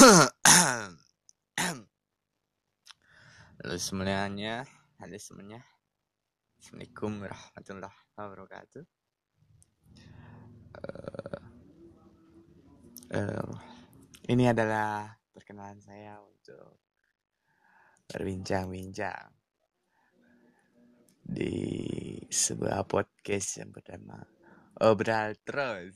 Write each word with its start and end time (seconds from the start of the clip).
Halo 3.60 3.76
semuanya, 3.76 4.64
halo 4.96 5.16
semuanya. 5.20 5.60
Assalamualaikum 6.56 7.20
warahmatullahi 7.20 8.00
wabarakatuh. 8.16 8.84
Uh, 10.72 11.40
uh, 13.12 13.52
ini 14.24 14.48
adalah 14.48 15.20
perkenalan 15.36 15.84
saya 15.84 16.16
untuk 16.24 16.80
berbincang-bincang 18.08 19.36
di 21.20 21.60
sebuah 22.32 22.88
podcast 22.88 23.60
yang 23.60 23.68
bernama 23.68 24.16
Obrol 24.80 25.36
Terus 25.44 25.92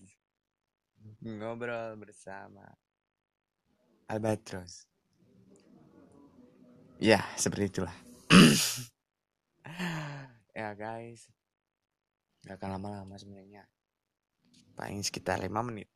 Ngobrol 1.24 1.96
bersama 1.96 2.68
Albatros. 4.08 4.84
Ya 7.00 7.20
seperti 7.36 7.64
itulah. 7.70 7.96
Ya 10.54 10.70
guys. 10.78 11.26
Gak 12.46 12.62
akan 12.62 12.78
lama-lama 12.78 13.18
sebenarnya. 13.18 13.66
Paling 14.78 15.02
sekitar 15.02 15.42
5 15.42 15.50
menit. 15.66 15.90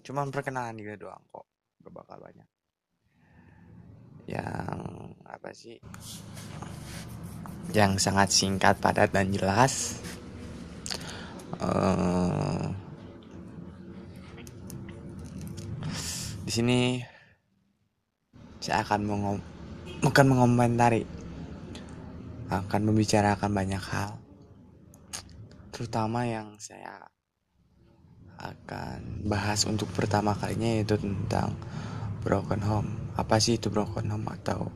Cuman 0.00 0.32
perkenalan 0.32 0.80
juga 0.80 0.96
doang 0.96 1.20
kok. 1.28 1.44
Gak 1.84 1.92
bakal 1.92 2.24
banyak. 2.24 2.48
Yang 4.24 4.80
apa 5.28 5.50
sih? 5.52 5.76
Yang 7.76 7.92
sangat 8.00 8.32
singkat, 8.32 8.80
padat 8.80 9.12
dan 9.12 9.28
jelas. 9.28 10.00
Uh, 11.60 12.72
di 16.50 16.58
sini 16.58 16.98
saya 18.58 18.82
akan 18.82 19.06
mengom 19.06 19.38
bukan 20.02 20.26
mengomentari, 20.26 21.06
akan 22.50 22.90
membicarakan 22.90 23.54
banyak 23.54 23.78
hal, 23.78 24.18
terutama 25.70 26.26
yang 26.26 26.58
saya 26.58 27.06
akan 28.42 29.30
bahas 29.30 29.62
untuk 29.62 29.94
pertama 29.94 30.34
kalinya 30.34 30.82
yaitu 30.82 30.98
tentang 30.98 31.54
broken 32.26 32.58
home. 32.66 32.98
Apa 33.14 33.38
sih 33.38 33.54
itu 33.54 33.70
broken 33.70 34.10
home 34.10 34.26
atau 34.34 34.74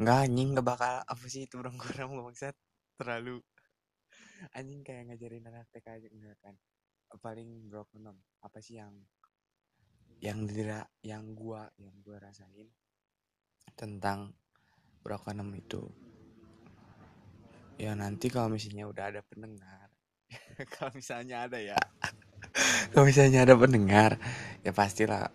Enggak? 0.00 0.24
Anjing 0.24 0.56
nggak 0.56 0.64
bakal 0.72 1.04
apa 1.04 1.24
sih 1.28 1.44
itu 1.44 1.60
bro 1.60 1.68
gue 1.68 2.24
maksud 2.32 2.56
terlalu 2.96 3.44
anjing 4.56 4.80
kayak 4.80 5.12
ngajarin 5.12 5.52
anak 5.52 5.68
TK 5.68 6.00
aja 6.00 6.08
enggak 6.08 6.40
kan? 6.40 6.56
Paling 7.20 7.68
broken 7.68 8.08
home 8.08 8.24
apa 8.40 8.64
sih 8.64 8.80
yang 8.80 8.96
yang 10.22 10.46
dira 10.46 10.86
yang 11.02 11.34
gua 11.34 11.66
yang 11.82 11.98
gua 11.98 12.22
rasain 12.22 12.70
tentang 13.74 14.30
broken 15.02 15.42
home 15.42 15.58
itu. 15.58 15.82
Ya 17.74 17.98
nanti 17.98 18.30
kalau 18.30 18.54
misalnya 18.54 18.86
udah 18.86 19.10
ada 19.10 19.20
pendengar 19.26 19.90
kalau 20.78 20.94
misalnya 20.94 21.50
ada 21.50 21.58
ya 21.58 21.74
kalau 22.94 23.10
misalnya 23.10 23.42
ada 23.42 23.58
pendengar 23.58 24.14
ya 24.62 24.70
pastilah. 24.70 25.26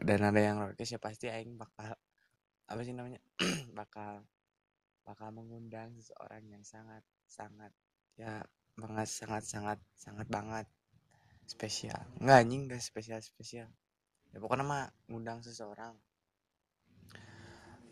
Dan 0.00 0.24
ada 0.24 0.40
yang 0.40 0.56
rockes 0.64 0.96
ya 0.96 1.00
pasti 1.00 1.28
aing 1.28 1.60
bakal 1.60 1.92
apa 2.68 2.80
sih 2.84 2.92
namanya 2.92 3.20
bakal 3.80 4.24
bakal 5.04 5.28
mengundang 5.32 5.96
seseorang 5.96 6.44
yang 6.48 6.64
sangat 6.64 7.04
sangat 7.24 7.72
ya 8.16 8.44
banget 8.76 9.08
sangat 9.08 9.48
sangat 9.48 9.78
sangat 9.96 10.28
banget. 10.28 10.68
Spesial. 11.48 12.04
Nggak 12.20 12.36
anjing 12.36 12.62
nggak 12.68 12.84
spesial 12.84 13.20
spesial 13.24 13.68
ya 14.30 14.38
pokoknya 14.38 14.64
mah 14.64 14.84
ngundang 15.10 15.42
seseorang 15.42 15.94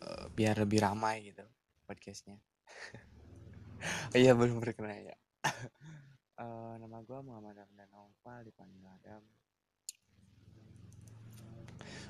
uh, 0.03 0.25
biar 0.31 0.55
lebih 0.59 0.79
ramai 0.83 1.23
gitu 1.27 1.43
podcastnya 1.87 2.39
iya 4.19 4.35
belum 4.35 4.59
berkenalan 4.63 5.13
ya 5.13 5.17
uh, 6.39 6.75
nama 6.81 6.99
gue 7.03 7.19
Muhammad 7.21 7.59
Ramdan 7.59 7.91
Oval 7.93 8.39
dipanggil 8.47 8.83
Adam 8.87 9.23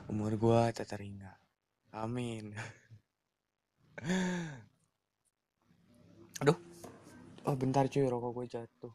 umur 0.10 0.34
gue 0.38 0.62
tak 0.74 0.90
terhingga 0.90 1.38
Amin. 1.90 2.54
Aduh. 6.42 6.54
Oh 7.50 7.56
bentar 7.58 7.90
cuy 7.90 8.06
rokok 8.06 8.32
gue 8.38 8.46
jatuh. 8.46 8.94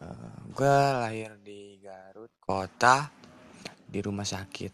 Uh, 0.00 0.08
eh, 0.08 0.40
gue 0.56 0.76
lahir 1.04 1.36
di 1.44 1.76
Garut 1.84 2.32
kota 2.40 3.21
di 3.92 4.00
rumah 4.00 4.24
sakit. 4.24 4.72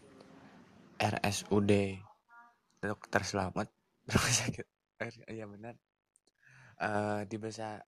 RSUD 0.99 1.71
Dokter 2.79 3.21
Selamat 3.27 3.67
rumah 4.15 4.35
sakit. 4.35 4.65
Iya 5.27 5.43
benar. 5.51 5.75
Uh, 6.79 7.27
di 7.27 7.35
besar 7.35 7.83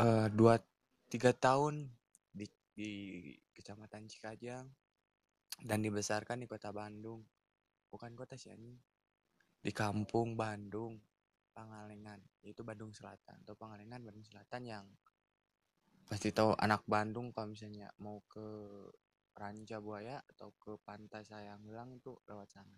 uh, 0.00 0.32
dua 0.32 0.56
tiga 1.12 1.36
tahun 1.36 1.92
di, 2.32 2.48
di 2.72 2.92
kecamatan 3.52 4.08
Cikajang 4.08 4.64
dan 5.60 5.78
dibesarkan 5.84 6.40
di 6.40 6.48
kota 6.48 6.72
Bandung. 6.72 7.20
Bukan 7.92 8.16
kota 8.16 8.40
sih 8.40 8.56
ini 8.56 8.72
di 9.60 9.72
kampung 9.76 10.32
Bandung 10.32 10.96
Pangalengan. 11.52 12.24
Yaitu 12.40 12.64
Bandung 12.64 12.96
Selatan 12.96 13.44
atau 13.44 13.52
Pangalengan 13.52 14.00
Bandung 14.00 14.24
Selatan 14.24 14.62
yang 14.64 14.84
pasti 16.08 16.30
tahu 16.30 16.54
anak 16.60 16.84
Bandung 16.84 17.32
kalau 17.32 17.52
misalnya 17.52 17.90
mau 18.00 18.20
ke 18.28 18.46
Ranca 19.34 19.82
Buaya 19.82 20.22
atau 20.34 20.54
ke 20.56 20.78
Pantai 20.86 21.26
Sayang 21.26 21.64
Hilang 21.66 21.90
itu 21.98 22.14
lewat 22.30 22.48
sana. 22.54 22.76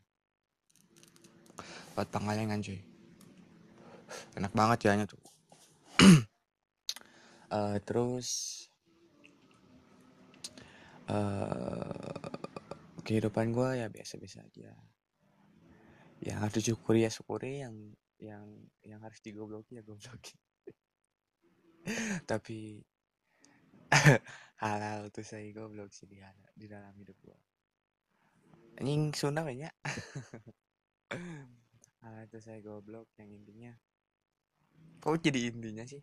Lewat 1.92 2.08
Pangalengan 2.08 2.64
cuy. 2.64 2.80
Enak 4.38 4.52
banget 4.56 4.78
ya 4.88 5.04
tuh. 5.04 5.20
Uh, 7.52 7.76
terus 7.86 8.28
uh, 11.12 12.32
kehidupan 13.04 13.52
gue 13.52 13.84
ya 13.84 13.86
biasa-biasa 13.92 14.48
aja. 14.48 14.72
Yang 16.24 16.38
harus 16.40 16.54
disyukuri 16.56 17.04
ya 17.04 17.10
syukuri 17.12 17.60
yang 17.60 17.76
yang 18.16 18.48
yang 18.80 19.00
harus 19.04 19.20
digobloki 19.20 19.76
ya 19.76 19.84
gobloki 19.84 20.40
tapi 22.30 22.80
halal 24.62 25.12
tuh 25.12 25.24
saya 25.24 25.44
goblok 25.52 25.92
sih 25.92 26.08
di, 26.08 26.20
di 26.56 26.66
dalam 26.66 26.92
hidup 26.96 27.16
gue 27.20 27.38
anjing 28.80 29.12
Sunda 29.16 29.44
banyak 29.44 29.72
halal 32.06 32.22
tuh 32.30 32.38
saya 32.38 32.62
goblok 32.62 33.10
yang 33.18 33.34
intinya. 33.34 33.74
Kok 35.02 35.18
jadi 35.18 35.50
intinya 35.50 35.82
sih? 35.82 35.98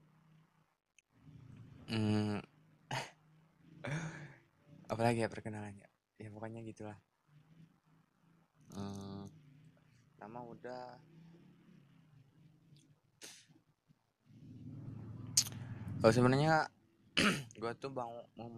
Hmm. 1.87 2.43
apalagi 4.91 5.23
ya 5.23 5.31
perkenalannya? 5.31 5.87
Ya 6.19 6.27
pokoknya 6.27 6.59
gitulah. 6.67 6.99
Hmm, 8.75 9.31
nama 10.19 10.43
udah. 10.43 10.99
Kalau 16.03 16.11
sebenarnya 16.11 16.67
gue 17.61 17.71
tuh 17.79 17.91
bang 17.91 18.09
mau 18.35 18.49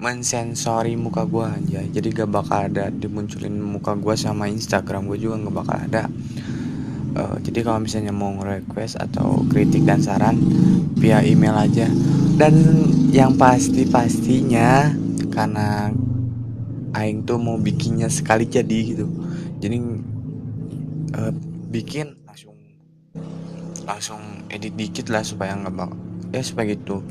mensensori 0.00 0.96
muka 0.96 1.28
gue 1.28 1.44
aja 1.44 1.80
jadi 1.84 2.08
gak 2.24 2.30
bakal 2.32 2.72
ada 2.72 2.88
dimunculin 2.88 3.60
muka 3.60 3.92
gue 3.96 4.14
sama 4.16 4.48
Instagram 4.48 5.08
gue 5.08 5.18
juga 5.20 5.36
gak 5.48 5.56
bakal 5.56 5.76
ada. 5.76 6.04
Uh, 7.12 7.36
jadi 7.44 7.60
kalau 7.60 7.84
misalnya 7.84 8.08
mau 8.08 8.32
request 8.40 8.96
atau 8.96 9.44
kritik 9.52 9.84
dan 9.84 10.00
saran 10.00 10.40
via 10.96 11.20
email 11.20 11.52
aja. 11.52 11.84
Dan 12.40 12.56
yang 13.12 13.36
pasti 13.36 13.84
pastinya 13.84 14.88
karena 15.28 15.92
aing 16.96 17.28
tuh 17.28 17.36
mau 17.36 17.60
bikinnya 17.60 18.08
sekali 18.08 18.48
jadi 18.48 18.96
gitu. 18.96 19.04
Jadi 19.60 19.76
uh, 21.20 21.32
bikin 21.68 22.16
langsung 22.24 22.56
langsung 23.84 24.20
edit 24.48 24.72
dikit 24.72 25.12
lah 25.12 25.20
supaya 25.20 25.52
nggak 25.52 25.74
bak 25.76 25.92
ya 26.32 26.40
supaya 26.40 26.72
gitu 26.72 27.04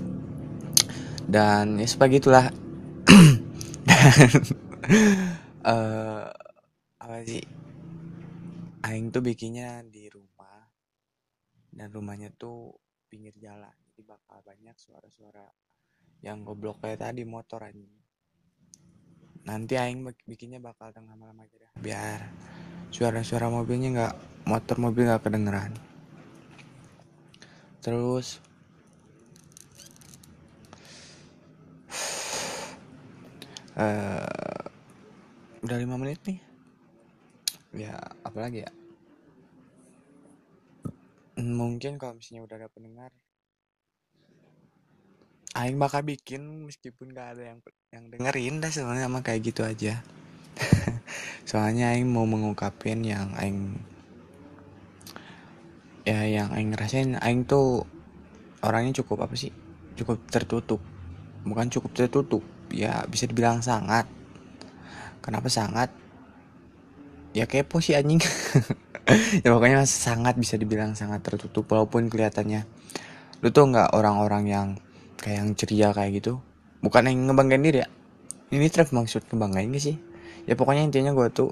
dan 1.28 1.78
ya 1.78 1.88
supaya 1.90 2.10
gitulah 2.14 2.46
dan 3.90 4.30
uh, 5.66 6.26
apa 7.04 7.16
sih? 7.26 7.44
Aing 8.82 9.14
tuh 9.14 9.22
bikinnya 9.22 9.86
di 9.86 10.10
rumah. 10.10 10.66
Dan 11.72 11.94
rumahnya 11.94 12.34
tuh 12.34 12.74
pinggir 13.10 13.34
jalan. 13.38 13.74
Jadi 13.92 14.02
bakal 14.06 14.42
banyak 14.42 14.74
suara-suara 14.78 15.46
yang 16.22 16.46
goblok 16.46 16.86
kayak 16.86 17.02
tadi 17.02 17.26
motor 17.26 17.66
aja 17.66 17.82
nanti 19.42 19.74
aing 19.74 20.06
bikinnya 20.30 20.62
bakal 20.62 20.94
tengah 20.94 21.18
malam 21.18 21.34
aja 21.42 21.66
dah 21.66 21.72
biar 21.82 22.30
suara-suara 22.94 23.50
mobilnya 23.50 23.90
nggak 23.90 24.16
motor 24.46 24.78
mobil 24.78 25.08
nggak 25.08 25.24
kedengeran. 25.24 25.72
Terus 27.82 28.38
uh, 33.78 34.64
udah 35.62 35.78
lima 35.78 35.96
menit 35.96 36.20
nih. 36.26 36.40
Ya 37.72 37.96
apalagi 38.26 38.68
ya? 38.68 38.72
Mungkin 41.40 41.96
kalau 41.96 42.20
misalnya 42.20 42.44
udah 42.44 42.58
ada 42.60 42.70
pendengar 42.70 43.12
Aing 45.52 45.76
bakal 45.76 46.08
bikin 46.08 46.64
meskipun 46.64 47.12
gak 47.12 47.36
ada 47.36 47.44
yang 47.52 47.60
yang 47.92 48.08
dengerin 48.08 48.64
dah 48.64 48.72
sebenarnya 48.72 49.12
sama 49.12 49.20
kayak 49.20 49.52
gitu 49.52 49.62
aja. 49.68 50.00
Soalnya 51.50 51.92
Aing 51.92 52.08
mau 52.08 52.24
mengungkapin 52.24 53.04
yang 53.04 53.36
Aing 53.36 53.76
ya 56.08 56.24
yang 56.24 56.56
Aing 56.56 56.72
ngerasain 56.72 57.20
Aing 57.20 57.44
tuh 57.44 57.84
orangnya 58.64 59.04
cukup 59.04 59.28
apa 59.28 59.36
sih? 59.36 59.52
Cukup 60.00 60.24
tertutup. 60.32 60.80
Bukan 61.44 61.68
cukup 61.68 61.92
tertutup 62.00 62.44
ya 62.72 63.04
bisa 63.08 63.28
dibilang 63.28 63.60
sangat. 63.60 64.08
Kenapa 65.22 65.48
sangat? 65.48 65.94
Ya 67.32 67.48
kepo 67.48 67.80
sih 67.80 67.96
anjing. 67.96 68.20
Ya 69.44 69.52
pokoknya 69.52 69.84
sangat 69.84 70.40
bisa 70.40 70.56
dibilang 70.56 70.96
sangat 70.96 71.26
tertutup 71.26 71.68
walaupun 71.68 72.08
kelihatannya. 72.08 72.64
Lu 73.44 73.50
tuh 73.50 73.68
nggak 73.68 73.92
orang-orang 73.98 74.44
yang 74.48 74.68
kayak 75.20 75.38
yang 75.42 75.50
ceria 75.58 75.90
kayak 75.92 76.22
gitu? 76.22 76.40
Bukan 76.80 77.10
yang 77.10 77.28
ngebanggain 77.28 77.66
diri 77.66 77.80
ya? 77.84 77.90
Ini 78.54 78.72
trap 78.72 78.94
maksud 78.96 79.28
ngebanggain 79.28 79.74
gak 79.74 79.84
sih? 79.84 79.98
Ya 80.48 80.56
pokoknya 80.56 80.88
intinya 80.88 81.12
gue 81.12 81.28
tuh 81.34 81.52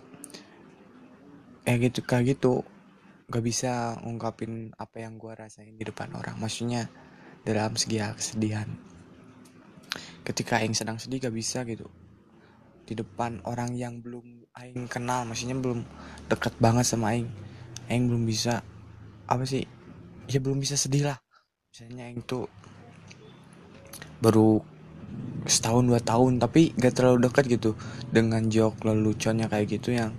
kayak 1.66 1.92
gitu 1.92 2.00
kayak 2.06 2.38
gitu. 2.38 2.64
Gak 3.28 3.44
bisa 3.44 3.98
ngungkapin 4.08 4.72
apa 4.80 5.04
yang 5.04 5.20
gue 5.20 5.34
rasain 5.34 5.76
di 5.76 5.84
depan 5.84 6.16
orang. 6.16 6.40
Maksudnya 6.40 6.88
dalam 7.44 7.76
segi 7.76 8.00
kesedihan 8.00 8.89
ketika 10.30 10.62
Aing 10.62 10.78
sedang 10.78 11.02
sedih 11.02 11.26
gak 11.26 11.34
bisa 11.34 11.66
gitu. 11.66 11.90
Di 12.86 12.94
depan 12.94 13.42
orang 13.50 13.74
yang 13.74 13.98
belum 13.98 14.46
Aing 14.54 14.86
kenal 14.86 15.26
maksudnya 15.26 15.58
belum 15.58 15.82
deket 16.30 16.54
banget 16.62 16.86
sama 16.86 17.18
Aing 17.18 17.30
Aing 17.90 18.06
belum 18.06 18.30
bisa 18.30 18.62
apa 19.26 19.42
sih 19.50 19.66
ya 20.30 20.38
belum 20.38 20.62
bisa 20.62 20.78
sedih 20.78 21.10
lah. 21.10 21.18
Misalnya 21.74 22.06
Aing 22.14 22.22
tuh 22.22 22.46
baru 24.22 24.62
setahun 25.50 25.90
dua 25.90 25.98
tahun 25.98 26.38
tapi 26.38 26.78
gak 26.78 26.94
terlalu 26.94 27.26
dekat 27.26 27.50
gitu 27.50 27.74
dengan 28.14 28.46
jok 28.46 28.86
leluconnya 28.86 29.50
kayak 29.50 29.82
gitu 29.82 29.98
yang 29.98 30.14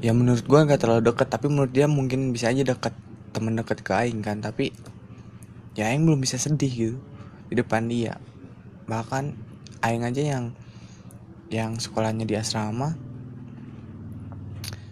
ya 0.00 0.16
menurut 0.16 0.44
gue 0.44 0.60
gak 0.64 0.80
terlalu 0.80 1.12
dekat 1.12 1.28
tapi 1.28 1.52
menurut 1.52 1.72
dia 1.72 1.84
mungkin 1.84 2.32
bisa 2.32 2.48
aja 2.48 2.64
dekat 2.64 2.96
temen 3.36 3.52
deket 3.52 3.84
ke 3.84 3.92
Aing 3.92 4.24
kan 4.24 4.40
tapi 4.40 4.72
ya 5.76 5.92
Aing 5.92 6.08
belum 6.08 6.24
bisa 6.24 6.40
sedih 6.40 6.72
gitu 6.72 6.98
di 7.52 7.54
depan 7.60 7.84
dia 7.92 8.16
bahkan 8.86 9.34
Aing 9.84 10.06
aja 10.06 10.22
yang 10.22 10.44
yang 11.46 11.78
sekolahnya 11.78 12.26
di 12.26 12.34
asrama 12.34 12.98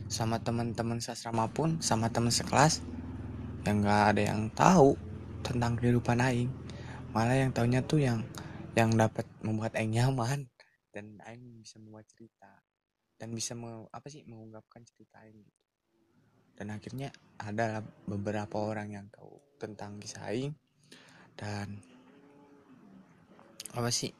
sama 0.07 0.39
teman-teman 0.39 1.03
asrama 1.03 1.51
pun 1.51 1.83
sama 1.83 2.07
teman 2.07 2.31
sekelas 2.31 2.79
yang 3.67 3.83
gak 3.83 4.15
ada 4.15 4.23
yang 4.31 4.47
tahu 4.55 4.95
tentang 5.43 5.75
kehidupan 5.75 6.21
Aing. 6.21 6.53
Malah 7.11 7.35
yang 7.35 7.51
tahunya 7.51 7.81
tuh 7.83 7.99
yang 7.99 8.23
yang 8.79 8.95
dapat 8.95 9.27
membuat 9.43 9.75
Aing 9.75 9.95
nyaman 9.95 10.47
dan 10.95 11.19
Aing 11.27 11.59
bisa 11.59 11.83
membuat 11.83 12.07
cerita 12.07 12.63
dan 13.19 13.33
bisa 13.33 13.59
me, 13.59 13.89
apa 13.91 14.07
sih 14.07 14.23
mengungkapkan 14.27 14.87
cerita 14.87 15.23
Aing 15.25 15.43
gitu. 15.43 15.63
Dan 16.55 16.71
akhirnya 16.71 17.11
ada 17.41 17.83
beberapa 18.07 18.63
orang 18.63 18.95
yang 18.95 19.07
tahu 19.11 19.43
tentang 19.59 19.99
kisah 19.99 20.31
Aing 20.31 20.55
dan 21.35 21.83
apa 23.75 23.91
sih? 23.91 24.15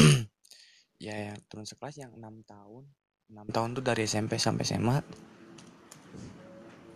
Ya 1.04 1.20
yang 1.20 1.36
teman 1.52 1.68
sekelas 1.68 2.00
yang 2.00 2.16
enam 2.16 2.40
tahun. 2.48 2.88
Enam 3.28 3.44
tahun 3.52 3.76
tuh 3.76 3.84
dari 3.84 4.08
SMP 4.08 4.40
sampai 4.40 4.64
SMA 4.64 4.98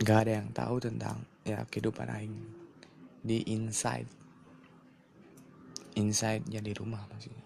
gak 0.01 0.19
ada 0.25 0.33
yang 0.41 0.49
tahu 0.55 0.81
tentang 0.81 1.27
ya 1.45 1.67
kehidupan 1.69 2.09
Aing 2.09 2.41
di 3.21 3.45
inside. 3.53 4.09
Inside 5.99 6.49
jadi 6.49 6.73
rumah 6.73 7.05
maksudnya. 7.13 7.45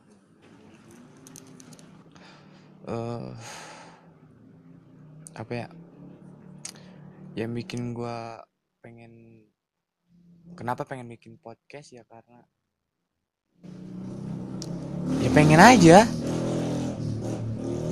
Uh, 2.86 3.34
apa 5.34 5.52
ya? 5.66 5.68
Yang 7.34 7.50
bikin 7.64 7.96
gue 7.96 8.18
pengen 8.84 9.12
kenapa 10.54 10.86
pengen 10.86 11.10
bikin 11.10 11.40
podcast 11.42 11.90
ya? 11.90 12.06
Karena 12.06 12.44
ya 12.44 12.61
pengen 15.32 15.60
aja. 15.60 16.04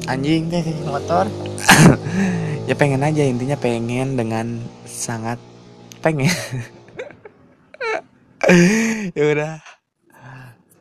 Anjing. 0.06 0.52
Motor. 0.84 1.26
Ya 2.68 2.78
pengen 2.78 3.02
aja. 3.02 3.26
Intinya 3.26 3.58
pengen 3.58 4.14
dengan 4.14 4.62
sangat 4.86 5.40
pengen. 6.04 6.30
Ya 9.16 9.24
udah. 9.30 9.54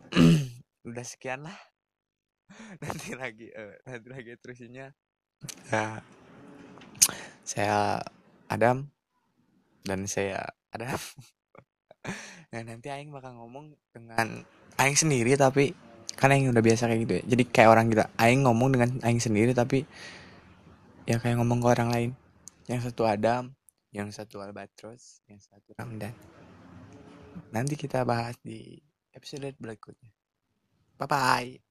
Udah 0.90 1.06
sekian 1.06 1.46
lah. 1.46 1.54
Nanti 2.82 3.14
lagi 3.14 3.48
uh, 3.54 3.78
nanti 3.86 4.08
lagi 4.10 4.34
terusinnya 4.42 4.90
ya. 5.70 6.02
Saya 7.46 8.02
Adam 8.50 8.90
dan 9.86 10.10
saya 10.10 10.50
Adam. 10.74 10.98
Nah 12.50 12.62
nanti 12.66 12.90
Aing 12.90 13.14
bakal 13.14 13.38
ngomong 13.38 13.78
dengan 13.94 14.46
Aing 14.82 14.98
sendiri 14.98 15.38
tapi 15.38 15.74
kan 16.16 16.34
Aing 16.34 16.50
udah 16.50 16.64
biasa 16.64 16.88
kayak 16.88 17.00
gitu 17.06 17.14
ya 17.20 17.24
jadi 17.36 17.44
kayak 17.50 17.70
orang 17.70 17.86
kita 17.92 18.06
Aing 18.18 18.46
ngomong 18.48 18.70
dengan 18.74 18.90
Aing 19.04 19.22
sendiri 19.22 19.52
tapi 19.54 19.86
ya 21.10 21.18
kayak 21.22 21.42
ngomong 21.42 21.62
ke 21.62 21.68
orang 21.68 21.90
lain 21.90 22.12
yang 22.70 22.82
satu 22.82 23.06
Adam 23.06 23.54
yang 23.90 24.14
satu 24.14 24.42
Albatros 24.42 25.26
yang 25.26 25.42
satu 25.42 25.74
Ramdan 25.78 26.14
nanti 27.50 27.74
kita 27.74 28.06
bahas 28.06 28.38
di 28.46 28.78
episode 29.14 29.56
berikutnya. 29.58 30.12
Bye 31.00 31.08
bye. 31.08 31.69